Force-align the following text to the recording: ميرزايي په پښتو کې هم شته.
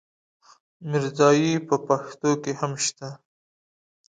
ميرزايي 0.89 1.51
په 1.67 1.75
پښتو 1.87 2.29
کې 2.43 2.51
هم 2.59 2.71
شته. 2.85 3.09